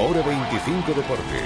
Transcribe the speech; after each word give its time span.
Hora 0.00 0.22
25 0.22 0.94
Deportes. 0.94 1.42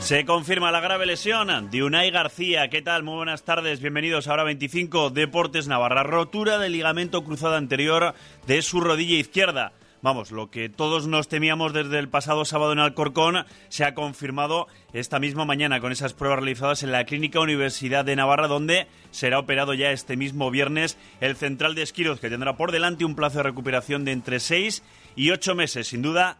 Se 0.00 0.24
confirma 0.24 0.72
la 0.72 0.80
grave 0.80 1.06
lesión 1.06 1.70
de 1.70 1.84
Unai 1.84 2.10
García. 2.10 2.68
¿Qué 2.68 2.82
tal? 2.82 3.04
Muy 3.04 3.14
buenas 3.14 3.44
tardes. 3.44 3.78
Bienvenidos 3.80 4.26
a 4.26 4.32
Hora 4.32 4.42
25 4.42 5.10
Deportes 5.10 5.68
Navarra. 5.68 6.02
Rotura 6.02 6.58
del 6.58 6.72
ligamento 6.72 7.22
cruzado 7.22 7.54
anterior 7.54 8.14
de 8.48 8.60
su 8.60 8.80
rodilla 8.80 9.14
izquierda. 9.14 9.72
Vamos, 10.02 10.30
lo 10.30 10.50
que 10.50 10.70
todos 10.70 11.06
nos 11.06 11.28
temíamos 11.28 11.74
desde 11.74 11.98
el 11.98 12.08
pasado 12.08 12.46
sábado 12.46 12.72
en 12.72 12.78
Alcorcón 12.78 13.44
se 13.68 13.84
ha 13.84 13.94
confirmado 13.94 14.66
esta 14.94 15.18
misma 15.18 15.44
mañana 15.44 15.78
con 15.80 15.92
esas 15.92 16.14
pruebas 16.14 16.38
realizadas 16.38 16.82
en 16.82 16.90
la 16.90 17.04
Clínica 17.04 17.38
Universidad 17.38 18.02
de 18.06 18.16
Navarra, 18.16 18.48
donde 18.48 18.86
será 19.10 19.38
operado 19.38 19.74
ya 19.74 19.90
este 19.90 20.16
mismo 20.16 20.50
viernes 20.50 20.96
el 21.20 21.36
central 21.36 21.74
de 21.74 21.82
Esquiroz, 21.82 22.18
que 22.18 22.30
tendrá 22.30 22.56
por 22.56 22.72
delante 22.72 23.04
un 23.04 23.14
plazo 23.14 23.38
de 23.38 23.44
recuperación 23.44 24.06
de 24.06 24.12
entre 24.12 24.40
seis 24.40 24.82
y 25.16 25.32
ocho 25.32 25.54
meses. 25.54 25.88
Sin 25.88 26.00
duda, 26.00 26.38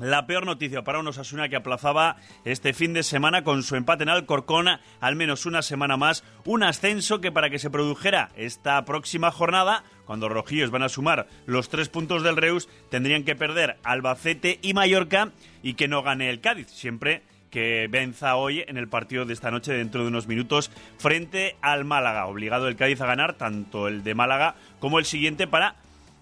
la 0.00 0.26
peor 0.26 0.46
noticia 0.46 0.82
para 0.82 0.98
un 0.98 1.08
Osasuna 1.08 1.48
que 1.48 1.56
aplazaba 1.56 2.16
este 2.44 2.72
fin 2.72 2.92
de 2.92 3.02
semana 3.02 3.44
con 3.44 3.62
su 3.62 3.76
empate 3.76 4.02
en 4.02 4.08
Alcorcón 4.08 4.66
al 5.00 5.16
menos 5.16 5.46
una 5.46 5.62
semana 5.62 5.96
más, 5.96 6.24
un 6.44 6.62
ascenso 6.62 7.20
que 7.20 7.32
para 7.32 7.50
que 7.50 7.58
se 7.58 7.70
produjera 7.70 8.30
esta 8.36 8.84
próxima 8.84 9.30
jornada, 9.30 9.84
cuando 10.06 10.28
Rojillos 10.28 10.70
van 10.70 10.82
a 10.82 10.88
sumar 10.88 11.28
los 11.46 11.68
tres 11.68 11.88
puntos 11.88 12.22
del 12.22 12.36
Reus, 12.36 12.68
tendrían 12.90 13.24
que 13.24 13.36
perder 13.36 13.76
Albacete 13.84 14.58
y 14.62 14.74
Mallorca 14.74 15.32
y 15.62 15.74
que 15.74 15.88
no 15.88 16.02
gane 16.02 16.30
el 16.30 16.40
Cádiz, 16.40 16.68
siempre 16.68 17.22
que 17.50 17.88
venza 17.90 18.36
hoy 18.36 18.64
en 18.66 18.76
el 18.76 18.88
partido 18.88 19.24
de 19.24 19.34
esta 19.34 19.50
noche 19.50 19.72
dentro 19.72 20.02
de 20.02 20.08
unos 20.08 20.28
minutos 20.28 20.70
frente 20.98 21.56
al 21.60 21.84
Málaga. 21.84 22.26
Obligado 22.26 22.68
el 22.68 22.76
Cádiz 22.76 23.00
a 23.00 23.06
ganar 23.06 23.34
tanto 23.34 23.88
el 23.88 24.04
de 24.04 24.14
Málaga 24.14 24.54
como 24.78 24.98
el 24.98 25.04
siguiente 25.04 25.46
para 25.46 25.74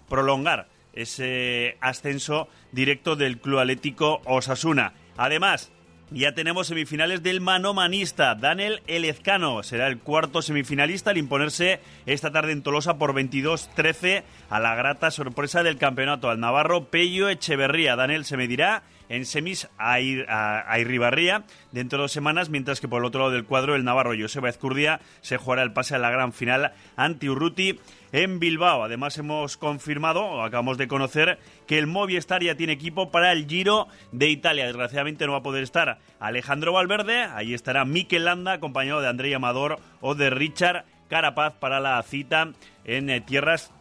prolongar 0.08 0.68
ese 1.02 1.76
ascenso 1.80 2.48
directo 2.72 3.16
del 3.16 3.38
Club 3.38 3.60
Atlético 3.60 4.20
Osasuna. 4.24 4.92
Además, 5.16 5.70
ya 6.10 6.32
tenemos 6.32 6.68
semifinales 6.68 7.22
del 7.22 7.40
manomanista. 7.40 8.34
Daniel 8.34 8.80
Elezcano 8.86 9.62
será 9.62 9.88
el 9.88 9.98
cuarto 9.98 10.40
semifinalista 10.40 11.10
al 11.10 11.18
imponerse 11.18 11.80
esta 12.06 12.30
tarde 12.30 12.52
en 12.52 12.62
Tolosa 12.62 12.96
por 12.96 13.12
22-13 13.12 14.22
a 14.48 14.60
la 14.60 14.74
grata 14.74 15.10
sorpresa 15.10 15.62
del 15.62 15.76
campeonato 15.76 16.30
al 16.30 16.40
Navarro 16.40 16.86
Pello 16.86 17.28
Echeverría. 17.28 17.94
Daniel 17.94 18.24
se 18.24 18.38
medirá 18.38 18.84
en 19.08 19.24
semis 19.24 19.68
a, 19.78 20.00
Irribarría 20.00 21.44
dentro 21.72 21.98
de 21.98 22.02
dos 22.02 22.12
semanas, 22.12 22.50
mientras 22.50 22.80
que 22.80 22.88
por 22.88 23.00
el 23.00 23.06
otro 23.06 23.20
lado 23.20 23.32
del 23.32 23.44
cuadro 23.44 23.74
el 23.74 23.84
Navarro 23.84 24.12
Joseba 24.18 24.48
Ezcurdia 24.48 25.00
se 25.20 25.36
jugará 25.36 25.62
el 25.62 25.72
pase 25.72 25.94
a 25.94 25.98
la 25.98 26.10
gran 26.10 26.32
final 26.32 26.72
ante 26.96 27.30
Urruti 27.30 27.78
en 28.12 28.38
Bilbao. 28.38 28.84
Además 28.84 29.18
hemos 29.18 29.56
confirmado, 29.56 30.24
o 30.24 30.42
acabamos 30.42 30.78
de 30.78 30.88
conocer, 30.88 31.38
que 31.66 31.78
el 31.78 31.86
Movistar 31.86 32.42
ya 32.42 32.54
tiene 32.54 32.72
equipo 32.72 33.10
para 33.10 33.32
el 33.32 33.46
Giro 33.46 33.88
de 34.12 34.28
Italia. 34.28 34.66
Desgraciadamente 34.66 35.26
no 35.26 35.32
va 35.32 35.38
a 35.38 35.42
poder 35.42 35.62
estar 35.62 35.98
Alejandro 36.20 36.72
Valverde, 36.72 37.24
ahí 37.24 37.54
estará 37.54 37.84
Mikel 37.84 38.24
Landa 38.24 38.52
acompañado 38.52 39.00
de 39.00 39.08
André 39.08 39.34
Amador 39.34 39.78
o 40.00 40.14
de 40.14 40.30
Richard 40.30 40.84
Carapaz 41.08 41.54
para 41.54 41.80
la 41.80 42.02
cita 42.02 42.52
en 42.84 43.10
eh, 43.10 43.20
tierras 43.20 43.72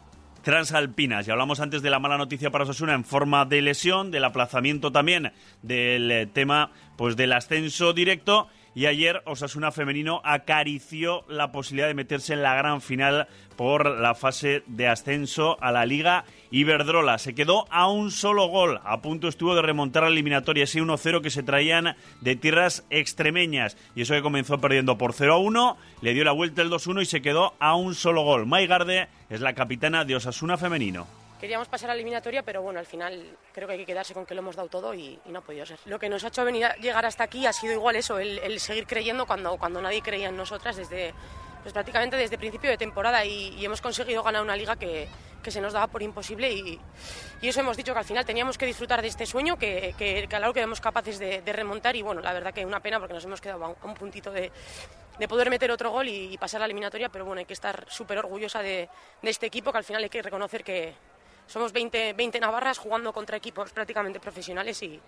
transalpinas. 0.42 1.26
Ya 1.26 1.32
hablamos 1.32 1.60
antes 1.60 1.82
de 1.82 1.90
la 1.90 1.98
mala 1.98 2.18
noticia 2.18 2.50
para 2.50 2.64
Osasuna 2.64 2.94
en 2.94 3.04
forma 3.04 3.44
de 3.44 3.62
lesión, 3.62 4.10
del 4.10 4.24
aplazamiento 4.24 4.92
también 4.92 5.32
del 5.62 6.10
eh, 6.10 6.26
tema 6.26 6.70
pues 6.96 7.16
del 7.16 7.32
ascenso 7.32 7.92
directo 7.92 8.48
y 8.78 8.86
ayer 8.86 9.22
Osasuna 9.24 9.72
Femenino 9.72 10.20
acarició 10.22 11.24
la 11.28 11.50
posibilidad 11.50 11.88
de 11.88 11.94
meterse 11.94 12.34
en 12.34 12.44
la 12.44 12.54
gran 12.54 12.80
final 12.80 13.26
por 13.56 13.98
la 13.98 14.14
fase 14.14 14.62
de 14.68 14.86
ascenso 14.86 15.60
a 15.60 15.72
la 15.72 15.84
Liga 15.84 16.24
Iberdrola. 16.52 17.18
Se 17.18 17.34
quedó 17.34 17.66
a 17.72 17.90
un 17.90 18.12
solo 18.12 18.46
gol. 18.46 18.78
A 18.84 19.02
punto 19.02 19.26
estuvo 19.26 19.56
de 19.56 19.62
remontar 19.62 20.04
la 20.04 20.10
eliminatoria, 20.10 20.62
ese 20.62 20.80
1-0 20.80 21.22
que 21.22 21.30
se 21.30 21.42
traían 21.42 21.96
de 22.20 22.36
tierras 22.36 22.86
extremeñas. 22.88 23.76
Y 23.96 24.02
eso 24.02 24.14
que 24.14 24.22
comenzó 24.22 24.60
perdiendo 24.60 24.96
por 24.96 25.12
0-1, 25.12 25.74
le 26.00 26.14
dio 26.14 26.22
la 26.22 26.30
vuelta 26.30 26.62
el 26.62 26.70
2-1 26.70 27.02
y 27.02 27.06
se 27.06 27.20
quedó 27.20 27.54
a 27.58 27.74
un 27.74 27.96
solo 27.96 28.22
gol. 28.22 28.46
Maigarde 28.46 29.08
es 29.28 29.40
la 29.40 29.54
capitana 29.54 30.04
de 30.04 30.14
Osasuna 30.14 30.56
Femenino 30.56 31.17
queríamos 31.38 31.68
pasar 31.68 31.90
a 31.90 31.94
la 31.94 31.96
eliminatoria, 31.96 32.42
pero 32.42 32.62
bueno, 32.62 32.78
al 32.78 32.86
final 32.86 33.36
creo 33.52 33.66
que 33.66 33.74
hay 33.74 33.80
que 33.80 33.86
quedarse 33.86 34.14
con 34.14 34.26
que 34.26 34.34
lo 34.34 34.40
hemos 34.40 34.56
dado 34.56 34.68
todo 34.68 34.94
y, 34.94 35.18
no 35.26 35.38
ha 35.38 35.42
podido 35.42 35.64
ser. 35.64 35.78
Lo 35.86 35.98
que 35.98 36.08
nos 36.08 36.24
ha 36.24 36.28
hecho 36.28 36.44
venir 36.44 36.66
a 36.66 36.76
llegar 36.76 37.04
hasta 37.06 37.24
aquí 37.24 37.46
ha 37.46 37.52
sido 37.52 37.72
igual 37.72 37.96
eso, 37.96 38.18
el, 38.18 38.60
seguir 38.60 38.86
creyendo 38.86 39.26
cuando, 39.26 39.56
cuando 39.56 39.80
nadie 39.80 40.02
creía 40.02 40.28
en 40.28 40.36
nosotras 40.36 40.76
desde 40.76 41.14
pues 41.62 41.72
prácticamente 41.72 42.16
desde 42.16 42.38
principio 42.38 42.70
de 42.70 42.78
temporada 42.78 43.24
y, 43.24 43.64
hemos 43.64 43.80
conseguido 43.80 44.22
ganar 44.22 44.42
una 44.42 44.56
liga 44.56 44.76
que, 44.76 45.08
que, 45.42 45.50
se 45.50 45.60
nos 45.60 45.72
daba 45.72 45.88
por 45.88 46.02
imposible 46.02 46.50
y, 46.52 46.80
y, 47.42 47.48
eso 47.48 47.60
hemos 47.60 47.76
dicho 47.76 47.92
que 47.92 47.98
al 47.98 48.04
final 48.04 48.24
teníamos 48.24 48.56
que 48.56 48.64
disfrutar 48.64 49.02
de 49.02 49.08
este 49.08 49.26
sueño, 49.26 49.58
que, 49.58 49.94
que, 49.98 50.26
que 50.28 50.36
a 50.36 50.40
lo 50.40 50.52
que 50.52 50.60
éramos 50.60 50.80
capaces 50.80 51.18
de, 51.18 51.42
remontar 51.52 51.96
y 51.96 52.02
bueno, 52.02 52.20
la 52.20 52.32
verdad 52.32 52.54
que 52.54 52.64
una 52.64 52.80
pena 52.80 52.98
porque 52.98 53.14
nos 53.14 53.24
hemos 53.24 53.40
quedado 53.40 53.64
a 53.64 53.86
un, 53.86 53.94
puntito 53.94 54.30
de, 54.30 54.52
de, 55.18 55.28
poder 55.28 55.50
meter 55.50 55.70
otro 55.70 55.90
gol 55.90 56.08
y, 56.08 56.38
pasar 56.38 56.58
a 56.58 56.60
la 56.60 56.66
eliminatoria, 56.66 57.08
pero 57.08 57.24
bueno, 57.24 57.40
hay 57.40 57.46
que 57.46 57.54
estar 57.54 57.84
súper 57.88 58.18
orgullosa 58.18 58.62
de, 58.62 58.88
de 59.20 59.30
este 59.30 59.46
equipo 59.46 59.72
que 59.72 59.78
al 59.78 59.84
final 59.84 60.02
hay 60.02 60.10
que 60.10 60.22
reconocer 60.22 60.62
que, 60.62 60.94
somos 61.48 61.72
20, 61.72 62.12
20 62.12 62.40
navarras 62.40 62.78
jugando 62.78 63.12
contra 63.12 63.36
equipos 63.36 63.72
prácticamente 63.72 64.20
profesionales 64.20 64.80
y, 64.82 65.00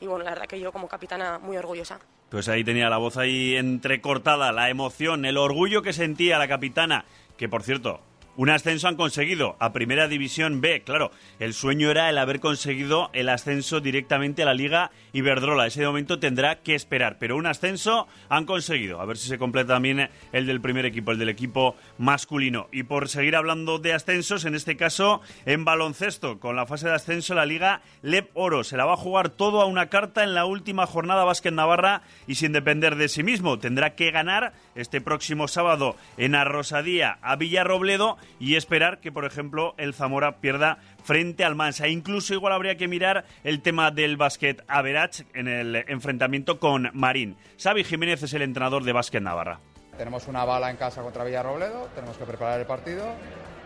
y 0.00 0.06
bueno, 0.06 0.24
la 0.24 0.30
verdad 0.30 0.46
que 0.46 0.58
yo 0.58 0.72
como 0.72 0.88
capitana 0.88 1.38
muy 1.38 1.56
orgullosa. 1.56 2.00
Pues 2.30 2.48
ahí 2.48 2.64
tenía 2.64 2.88
la 2.88 2.96
voz 2.96 3.18
ahí 3.18 3.56
entrecortada, 3.56 4.52
la 4.52 4.70
emoción, 4.70 5.26
el 5.26 5.36
orgullo 5.36 5.82
que 5.82 5.92
sentía 5.92 6.38
la 6.38 6.48
capitana, 6.48 7.04
que 7.36 7.48
por 7.48 7.62
cierto, 7.62 8.00
un 8.36 8.48
ascenso 8.48 8.88
han 8.88 8.96
conseguido 8.96 9.56
a 9.58 9.72
Primera 9.72 10.08
División 10.08 10.60
B. 10.60 10.82
Claro, 10.84 11.10
el 11.38 11.52
sueño 11.52 11.90
era 11.90 12.08
el 12.08 12.16
haber 12.16 12.40
conseguido 12.40 13.10
el 13.12 13.28
ascenso 13.28 13.80
directamente 13.80 14.42
a 14.42 14.46
la 14.46 14.54
Liga 14.54 14.90
Iberdrola. 15.12 15.66
Ese 15.66 15.84
momento 15.84 16.18
tendrá 16.18 16.62
que 16.62 16.74
esperar, 16.74 17.18
pero 17.18 17.36
un 17.36 17.46
ascenso 17.46 18.08
han 18.30 18.46
conseguido. 18.46 19.00
A 19.00 19.04
ver 19.04 19.18
si 19.18 19.28
se 19.28 19.38
completa 19.38 19.74
también 19.74 20.08
el 20.32 20.46
del 20.46 20.62
primer 20.62 20.86
equipo, 20.86 21.12
el 21.12 21.18
del 21.18 21.28
equipo 21.28 21.76
masculino. 21.98 22.68
Y 22.72 22.84
por 22.84 23.10
seguir 23.10 23.36
hablando 23.36 23.78
de 23.78 23.92
ascensos, 23.92 24.46
en 24.46 24.54
este 24.54 24.76
caso 24.76 25.20
en 25.44 25.64
baloncesto, 25.64 26.40
con 26.40 26.56
la 26.56 26.66
fase 26.66 26.88
de 26.88 26.94
ascenso 26.94 27.34
la 27.34 27.44
Liga 27.44 27.82
LEP 28.00 28.30
Oro. 28.32 28.64
Se 28.64 28.78
la 28.78 28.86
va 28.86 28.94
a 28.94 28.96
jugar 28.96 29.28
todo 29.28 29.60
a 29.60 29.66
una 29.66 29.90
carta 29.90 30.24
en 30.24 30.34
la 30.34 30.46
última 30.46 30.86
jornada 30.86 31.24
Básquet 31.24 31.52
Navarra 31.52 32.02
y 32.26 32.36
sin 32.36 32.52
depender 32.52 32.96
de 32.96 33.08
sí 33.08 33.22
mismo. 33.22 33.58
Tendrá 33.58 33.94
que 33.94 34.10
ganar 34.10 34.54
este 34.74 35.02
próximo 35.02 35.48
sábado 35.48 35.96
en 36.16 36.34
Arrosadía 36.34 37.18
a 37.20 37.36
Villarrobledo 37.36 38.16
y 38.38 38.56
esperar 38.56 39.00
que, 39.00 39.12
por 39.12 39.24
ejemplo, 39.24 39.74
el 39.78 39.94
Zamora 39.94 40.36
pierda 40.40 40.78
frente 41.04 41.44
al 41.44 41.54
Mansa. 41.54 41.88
Incluso 41.88 42.34
igual 42.34 42.52
habría 42.52 42.76
que 42.76 42.88
mirar 42.88 43.24
el 43.44 43.62
tema 43.62 43.90
del 43.90 44.16
básquet 44.16 44.62
Average 44.68 45.24
en 45.34 45.48
el 45.48 45.76
enfrentamiento 45.88 46.58
con 46.58 46.90
Marín. 46.92 47.36
Xavi 47.62 47.84
Jiménez 47.84 48.22
es 48.22 48.34
el 48.34 48.42
entrenador 48.42 48.84
de 48.84 48.92
básquet 48.92 49.22
Navarra. 49.22 49.60
Tenemos 49.96 50.26
una 50.26 50.44
bala 50.44 50.70
en 50.70 50.76
casa 50.76 51.02
contra 51.02 51.22
Villarrobledo, 51.24 51.88
tenemos 51.94 52.16
que 52.16 52.24
preparar 52.24 52.60
el 52.60 52.66
partido 52.66 53.04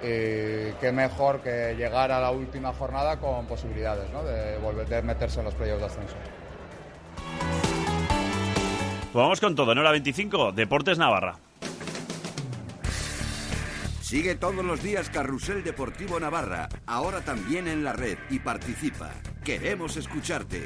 y 0.02 0.72
qué 0.80 0.90
mejor 0.92 1.40
que 1.40 1.74
llegar 1.76 2.10
a 2.10 2.20
la 2.20 2.30
última 2.30 2.72
jornada 2.72 3.18
con 3.18 3.46
posibilidades 3.46 4.10
de 4.12 4.58
volver 4.58 4.92
a 4.92 5.02
meterse 5.02 5.38
en 5.38 5.46
los 5.46 5.54
playoffs 5.54 5.80
de 5.80 5.86
ascenso. 5.86 6.16
Pues 9.12 9.22
vamos 9.22 9.40
con 9.40 9.54
todo, 9.54 9.72
en 9.72 9.78
hora 9.78 9.92
25, 9.92 10.52
Deportes 10.52 10.98
Navarra. 10.98 11.36
Sigue 14.06 14.36
todos 14.36 14.64
los 14.64 14.84
días 14.84 15.10
Carrusel 15.10 15.64
Deportivo 15.64 16.20
Navarra, 16.20 16.68
ahora 16.86 17.22
también 17.22 17.66
en 17.66 17.82
la 17.82 17.92
red 17.92 18.16
y 18.30 18.38
participa. 18.38 19.10
Queremos 19.42 19.96
escucharte. 19.96 20.62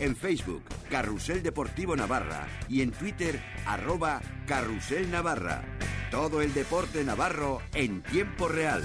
En 0.00 0.16
Facebook, 0.16 0.62
Carrusel 0.88 1.42
Deportivo 1.42 1.94
Navarra 1.94 2.48
y 2.70 2.80
en 2.80 2.90
Twitter, 2.90 3.38
arroba 3.66 4.22
Carrusel 4.46 5.10
Navarra. 5.10 5.62
Todo 6.10 6.40
el 6.40 6.54
deporte 6.54 7.04
navarro 7.04 7.60
en 7.74 8.02
tiempo 8.02 8.48
real. 8.48 8.82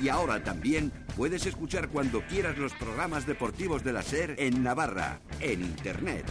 Y 0.00 0.08
ahora 0.08 0.42
también 0.42 0.90
puedes 1.18 1.44
escuchar 1.44 1.90
cuando 1.90 2.26
quieras 2.28 2.56
los 2.56 2.72
programas 2.72 3.26
deportivos 3.26 3.84
de 3.84 3.92
la 3.92 4.00
SER 4.00 4.36
en 4.38 4.62
Navarra, 4.62 5.20
en 5.40 5.60
Internet. 5.60 6.24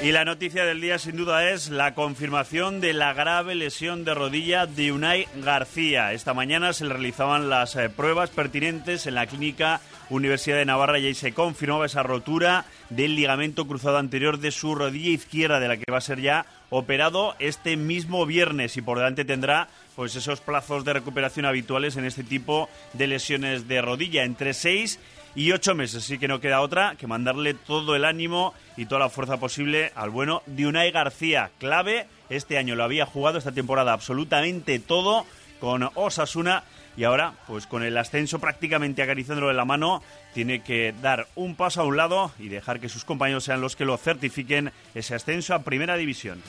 Y 0.00 0.12
la 0.12 0.24
noticia 0.24 0.64
del 0.64 0.80
día 0.80 0.96
sin 1.00 1.16
duda 1.16 1.50
es 1.50 1.70
la 1.70 1.92
confirmación 1.92 2.80
de 2.80 2.92
la 2.92 3.14
grave 3.14 3.56
lesión 3.56 4.04
de 4.04 4.14
rodilla 4.14 4.64
de 4.66 4.92
Unai 4.92 5.26
García. 5.42 6.12
Esta 6.12 6.34
mañana 6.34 6.72
se 6.72 6.86
realizaban 6.86 7.50
las 7.50 7.74
eh, 7.74 7.88
pruebas 7.88 8.30
pertinentes 8.30 9.08
en 9.08 9.16
la 9.16 9.26
clínica 9.26 9.80
Universidad 10.08 10.56
de 10.56 10.66
Navarra 10.66 11.00
y 11.00 11.06
ahí 11.06 11.14
se 11.14 11.32
confirmaba 11.32 11.86
esa 11.86 12.04
rotura 12.04 12.64
del 12.90 13.16
ligamento 13.16 13.66
cruzado 13.66 13.98
anterior 13.98 14.38
de 14.38 14.52
su 14.52 14.76
rodilla 14.76 15.10
izquierda, 15.10 15.58
de 15.58 15.66
la 15.66 15.76
que 15.76 15.90
va 15.90 15.98
a 15.98 16.00
ser 16.00 16.20
ya 16.20 16.46
operado 16.70 17.34
este 17.40 17.76
mismo 17.76 18.24
viernes 18.24 18.76
y 18.76 18.82
por 18.82 18.98
delante 18.98 19.24
tendrá 19.24 19.68
pues 19.96 20.14
esos 20.14 20.40
plazos 20.40 20.84
de 20.84 20.92
recuperación 20.92 21.44
habituales 21.44 21.96
en 21.96 22.04
este 22.04 22.22
tipo 22.22 22.68
de 22.92 23.08
lesiones 23.08 23.66
de 23.66 23.82
rodilla, 23.82 24.22
entre 24.22 24.54
seis 24.54 25.00
y 25.34 25.52
ocho 25.52 25.74
meses. 25.74 26.04
Así 26.04 26.18
que 26.18 26.28
no 26.28 26.40
queda 26.40 26.60
otra 26.60 26.96
que 26.96 27.06
mandarle 27.06 27.54
todo 27.54 27.96
el 27.96 28.04
ánimo 28.04 28.54
y 28.76 28.86
toda 28.86 29.00
la 29.00 29.08
fuerza 29.08 29.38
posible 29.38 29.92
al 29.94 30.10
bueno 30.10 30.42
de 30.46 30.66
Unai 30.66 30.90
García. 30.90 31.50
Clave, 31.58 32.06
este 32.30 32.58
año 32.58 32.74
lo 32.74 32.84
había 32.84 33.06
jugado 33.06 33.38
esta 33.38 33.52
temporada 33.52 33.92
absolutamente 33.92 34.78
todo 34.78 35.26
con 35.60 35.88
Osasuna 35.94 36.64
y 36.96 37.04
ahora, 37.04 37.34
pues 37.46 37.68
con 37.68 37.84
el 37.84 37.96
ascenso 37.96 38.40
prácticamente 38.40 39.02
acariciándolo 39.02 39.48
de 39.48 39.54
la 39.54 39.64
mano, 39.64 40.02
tiene 40.34 40.62
que 40.62 40.92
dar 41.00 41.28
un 41.36 41.54
paso 41.54 41.80
a 41.80 41.84
un 41.84 41.96
lado 41.96 42.32
y 42.40 42.48
dejar 42.48 42.80
que 42.80 42.88
sus 42.88 43.04
compañeros 43.04 43.44
sean 43.44 43.60
los 43.60 43.76
que 43.76 43.84
lo 43.84 43.96
certifiquen 43.96 44.72
ese 44.96 45.14
ascenso 45.14 45.54
a 45.54 45.62
Primera 45.62 45.96
División. 45.96 46.42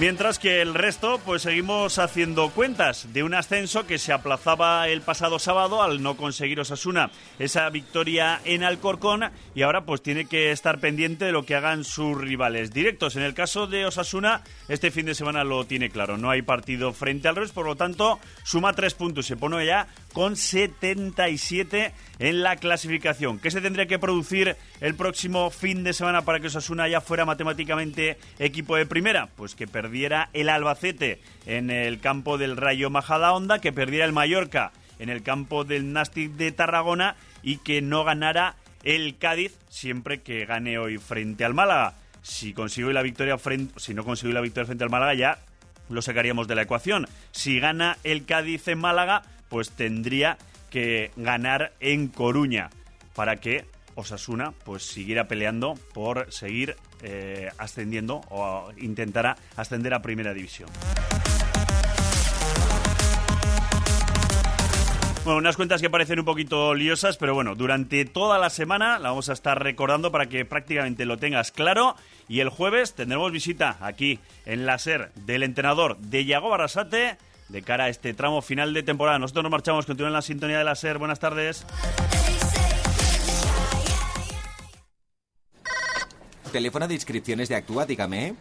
Mientras 0.00 0.38
que 0.38 0.62
el 0.62 0.74
resto, 0.74 1.20
pues 1.26 1.42
seguimos 1.42 1.98
haciendo 1.98 2.50
cuentas 2.50 3.12
de 3.12 3.24
un 3.24 3.34
ascenso 3.34 3.84
que 3.84 3.98
se 3.98 4.12
aplazaba 4.12 4.86
el 4.86 5.00
pasado 5.00 5.40
sábado 5.40 5.82
al 5.82 6.04
no 6.04 6.16
conseguir 6.16 6.60
Osasuna 6.60 7.10
esa 7.40 7.68
victoria 7.68 8.40
en 8.44 8.62
Alcorcón 8.62 9.24
y 9.56 9.62
ahora 9.62 9.84
pues 9.84 10.00
tiene 10.00 10.26
que 10.26 10.52
estar 10.52 10.78
pendiente 10.78 11.24
de 11.24 11.32
lo 11.32 11.44
que 11.44 11.56
hagan 11.56 11.82
sus 11.82 12.16
rivales 12.16 12.72
directos. 12.72 13.16
En 13.16 13.22
el 13.22 13.34
caso 13.34 13.66
de 13.66 13.86
Osasuna, 13.86 14.44
este 14.68 14.92
fin 14.92 15.04
de 15.04 15.16
semana 15.16 15.42
lo 15.42 15.64
tiene 15.64 15.90
claro, 15.90 16.16
no 16.16 16.30
hay 16.30 16.42
partido 16.42 16.92
frente 16.92 17.26
al 17.26 17.34
Res, 17.34 17.50
por 17.50 17.66
lo 17.66 17.74
tanto 17.74 18.20
suma 18.44 18.74
tres 18.74 18.94
puntos, 18.94 19.26
se 19.26 19.36
pone 19.36 19.66
ya 19.66 19.88
con 20.12 20.36
77 20.36 21.92
en 22.18 22.42
la 22.42 22.56
clasificación. 22.56 23.38
¿Qué 23.38 23.50
se 23.50 23.60
tendría 23.60 23.86
que 23.86 23.98
producir 23.98 24.56
el 24.80 24.94
próximo 24.94 25.50
fin 25.50 25.84
de 25.84 25.92
semana 25.92 26.22
para 26.22 26.40
que 26.40 26.48
Osasuna 26.48 26.88
ya 26.88 27.00
fuera 27.00 27.24
matemáticamente 27.24 28.18
equipo 28.38 28.76
de 28.76 28.86
primera? 28.86 29.28
Pues 29.36 29.54
que 29.54 29.66
perdiera 29.66 30.30
el 30.32 30.48
Albacete 30.48 31.20
en 31.46 31.70
el 31.70 32.00
campo 32.00 32.38
del 32.38 32.56
Rayo 32.56 32.90
Majadahonda, 32.90 33.60
que 33.60 33.72
perdiera 33.72 34.04
el 34.04 34.12
Mallorca 34.12 34.72
en 34.98 35.08
el 35.08 35.22
campo 35.22 35.64
del 35.64 35.92
Nastic 35.92 36.32
de 36.32 36.52
Tarragona 36.52 37.16
y 37.42 37.58
que 37.58 37.82
no 37.82 38.04
ganara 38.04 38.56
el 38.84 39.18
Cádiz 39.18 39.56
siempre 39.68 40.22
que 40.22 40.44
gane 40.46 40.78
hoy 40.78 40.98
frente 40.98 41.44
al 41.44 41.54
Málaga. 41.54 41.94
Si 42.22 42.52
consigo 42.52 42.90
la 42.90 43.02
victoria 43.02 43.38
frente, 43.38 43.78
si 43.78 43.94
no 43.94 44.04
consigo 44.04 44.32
la 44.32 44.40
victoria 44.40 44.66
frente 44.66 44.84
al 44.84 44.90
Málaga 44.90 45.14
ya 45.14 45.38
lo 45.88 46.02
sacaríamos 46.02 46.48
de 46.48 46.54
la 46.54 46.62
ecuación. 46.62 47.06
Si 47.30 47.60
gana 47.60 47.96
el 48.04 48.26
Cádiz 48.26 48.68
en 48.68 48.78
Málaga, 48.78 49.22
pues 49.48 49.70
tendría 49.70 50.38
que 50.70 51.10
ganar 51.16 51.72
en 51.80 52.08
Coruña 52.08 52.70
para 53.14 53.36
que 53.36 53.64
Osasuna 53.94 54.52
pues 54.64 54.84
siguiera 54.84 55.26
peleando 55.26 55.74
por 55.92 56.32
seguir 56.32 56.76
eh, 57.02 57.50
ascendiendo 57.58 58.20
o 58.30 58.70
intentara 58.76 59.36
ascender 59.56 59.94
a 59.94 60.02
Primera 60.02 60.34
División. 60.34 60.68
Bueno, 65.24 65.40
unas 65.40 65.56
cuentas 65.56 65.82
que 65.82 65.90
parecen 65.90 66.20
un 66.20 66.24
poquito 66.24 66.74
liosas, 66.74 67.18
pero 67.18 67.34
bueno, 67.34 67.54
durante 67.54 68.06
toda 68.06 68.38
la 68.38 68.48
semana 68.48 68.98
la 68.98 69.10
vamos 69.10 69.28
a 69.28 69.34
estar 69.34 69.62
recordando 69.62 70.10
para 70.10 70.26
que 70.26 70.46
prácticamente 70.46 71.04
lo 71.04 71.18
tengas 71.18 71.52
claro. 71.52 71.96
Y 72.28 72.40
el 72.40 72.48
jueves 72.48 72.94
tendremos 72.94 73.30
visita 73.30 73.76
aquí 73.80 74.20
en 74.46 74.64
la 74.64 74.78
SER 74.78 75.12
del 75.16 75.42
entrenador 75.42 75.98
de 75.98 76.24
Yago 76.24 76.48
Barrasate 76.48 77.18
de 77.48 77.62
cara 77.62 77.84
a 77.84 77.88
este 77.88 78.14
tramo 78.14 78.42
final 78.42 78.74
de 78.74 78.82
temporada. 78.82 79.18
Nosotros 79.18 79.42
nos 79.42 79.52
marchamos, 79.52 79.86
continúen 79.86 80.12
la 80.12 80.22
sintonía 80.22 80.58
de 80.58 80.64
la 80.64 80.74
SER. 80.74 80.98
Buenas 80.98 81.18
tardes. 81.18 81.64
Teléfono 86.52 86.88
de 86.88 86.94
inscripciones 86.94 87.48
de 87.48 87.56
Actúa, 87.56 87.84
dígame. 87.84 88.34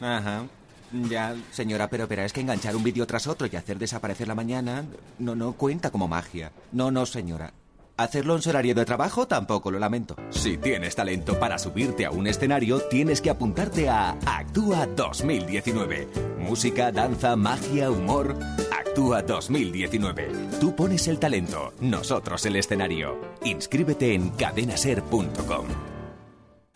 Ajá. 0.00 0.44
Ya, 0.92 1.36
señora, 1.50 1.90
pero 1.90 2.06
verá, 2.06 2.24
es 2.24 2.32
que 2.32 2.40
enganchar 2.40 2.74
un 2.74 2.82
vídeo 2.82 3.06
tras 3.06 3.26
otro 3.26 3.46
y 3.50 3.56
hacer 3.56 3.78
desaparecer 3.78 4.26
la 4.26 4.34
mañana 4.34 4.84
no, 5.18 5.34
no 5.34 5.52
cuenta 5.52 5.90
como 5.90 6.08
magia. 6.08 6.52
No, 6.72 6.90
no, 6.90 7.04
señora. 7.04 7.52
Hacerlo 7.98 8.36
en 8.36 8.42
su 8.42 8.50
horario 8.50 8.76
de 8.76 8.84
trabajo 8.84 9.26
tampoco 9.26 9.72
lo 9.72 9.78
lamento. 9.80 10.14
Si 10.30 10.56
tienes 10.56 10.94
talento 10.94 11.36
para 11.40 11.58
subirte 11.58 12.06
a 12.06 12.12
un 12.12 12.28
escenario, 12.28 12.78
tienes 12.78 13.20
que 13.20 13.28
apuntarte 13.28 13.88
a 13.88 14.10
Actúa 14.24 14.86
2019. 14.86 16.06
Música, 16.38 16.92
danza, 16.92 17.34
magia, 17.34 17.90
humor. 17.90 18.36
Actúa 18.70 19.22
2019. 19.22 20.30
Tú 20.60 20.76
pones 20.76 21.08
el 21.08 21.18
talento, 21.18 21.72
nosotros 21.80 22.46
el 22.46 22.54
escenario. 22.54 23.20
Inscríbete 23.42 24.14
en 24.14 24.30
cadenaser.com. 24.30 25.97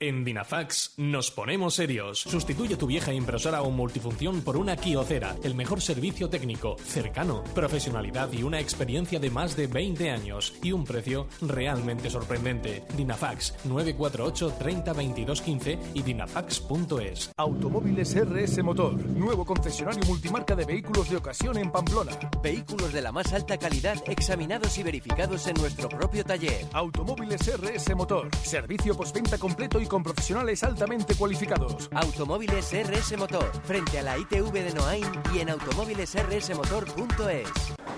En 0.00 0.24
Dinafax 0.24 0.94
nos 0.98 1.30
ponemos 1.30 1.74
serios. 1.74 2.20
Sustituye 2.20 2.76
tu 2.76 2.86
vieja 2.86 3.12
impresora 3.12 3.62
o 3.62 3.70
multifunción 3.70 4.42
por 4.42 4.56
una 4.56 4.76
Kiocera, 4.76 5.36
el 5.42 5.54
mejor 5.54 5.80
servicio 5.80 6.28
técnico, 6.28 6.76
cercano, 6.84 7.42
profesionalidad 7.54 8.30
y 8.32 8.42
una 8.42 8.60
experiencia 8.60 9.18
de 9.18 9.30
más 9.30 9.56
de 9.56 9.66
20 9.68 10.10
años 10.10 10.54
y 10.62 10.72
un 10.72 10.84
precio 10.84 11.28
realmente 11.40 12.10
sorprendente. 12.10 12.84
Dinafax 12.96 13.54
948 13.64 14.56
30 14.58 14.92
22 14.92 15.40
15 15.40 15.78
y 15.94 16.02
dinafax.es. 16.02 17.32
Automóviles 17.36 18.14
RS 18.14 18.62
Motor, 18.62 18.94
nuevo 18.94 19.44
concesionario 19.46 20.04
multimarca 20.06 20.54
de 20.54 20.66
vehículos 20.66 21.08
de 21.08 21.16
ocasión 21.16 21.56
en 21.56 21.72
Pamplona. 21.72 22.12
Vehículos 22.42 22.92
de 22.92 23.00
la 23.00 23.12
más 23.12 23.32
alta 23.32 23.56
calidad 23.56 23.96
examinados 24.06 24.76
y 24.76 24.82
verificados 24.82 25.46
en 25.46 25.54
nuestro 25.54 25.88
propio 25.88 26.24
taller. 26.24 26.66
Automóviles 26.74 27.40
RS 27.56 27.94
Motor, 27.96 28.28
servicio 28.42 28.94
postventa 28.94 29.38
completo 29.38 29.80
y 29.80 29.86
con 29.96 30.02
profesionales 30.02 30.62
altamente 30.62 31.14
cualificados. 31.14 31.88
Automóviles 31.94 32.70
RS 32.70 33.16
Motor, 33.16 33.50
frente 33.64 33.98
a 33.98 34.02
la 34.02 34.18
ITV 34.18 34.52
de 34.52 34.74
Noain 34.74 35.06
y 35.34 35.38
en 35.38 35.48
automóvilesrsmotor.es. 35.48 37.48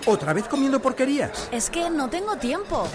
¿Otra 0.07 0.33
vez 0.33 0.47
comiendo 0.47 0.81
porquerías? 0.81 1.49
Es 1.50 1.71
que 1.71 1.90
no 1.90 2.09
tengo 2.09 2.37
tiempo. 2.37 2.87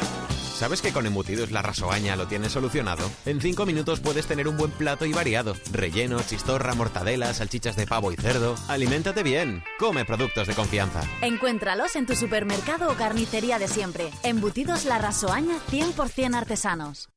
¿Sabes 0.55 0.81
que 0.81 0.93
con 0.93 1.05
embutidos 1.05 1.51
la 1.51 1.61
rasoaña 1.61 2.15
lo 2.15 2.27
tienes 2.27 2.53
solucionado? 2.53 3.03
En 3.25 3.41
5 3.41 3.65
minutos 3.65 3.99
puedes 3.99 4.25
tener 4.25 4.47
un 4.47 4.55
buen 4.55 4.71
plato 4.71 5.05
y 5.05 5.11
variado. 5.11 5.53
Relleno, 5.73 6.23
chistorra, 6.23 6.73
mortadela, 6.73 7.33
salchichas 7.33 7.75
de 7.75 7.85
pavo 7.85 8.13
y 8.13 8.15
cerdo. 8.15 8.55
Aliméntate 8.69 9.21
bien. 9.21 9.65
Come 9.79 10.05
productos 10.05 10.47
de 10.47 10.53
confianza. 10.53 11.01
Encuéntralos 11.21 11.97
en 11.97 12.05
tu 12.05 12.15
supermercado 12.15 12.89
o 12.89 12.93
carnicería 12.93 13.59
de 13.59 13.67
siempre. 13.67 14.09
Embutidos 14.23 14.85
la 14.85 14.97
rasoaña 14.97 15.57
100% 15.69 16.35
artesanos. 16.35 17.09